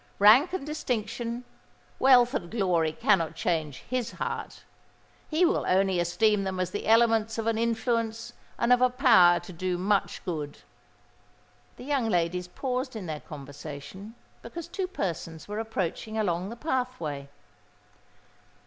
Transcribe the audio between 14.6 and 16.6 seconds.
two persons were approaching along the